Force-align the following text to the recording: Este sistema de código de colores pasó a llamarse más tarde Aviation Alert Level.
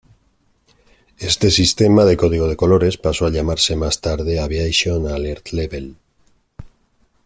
Este 1.19 1.51
sistema 1.51 2.05
de 2.05 2.17
código 2.17 2.47
de 2.47 2.55
colores 2.55 2.97
pasó 2.97 3.27
a 3.27 3.29
llamarse 3.29 3.75
más 3.75 4.01
tarde 4.01 4.39
Aviation 4.39 5.07
Alert 5.07 5.49
Level. 5.49 5.95